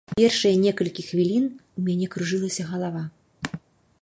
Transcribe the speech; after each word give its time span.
Першыя 0.19 0.53
некалькі 0.65 1.05
хвілін 1.11 1.45
у 1.81 1.85
мяне 1.91 2.07
кружылася 2.17 2.63
галава. 2.71 3.03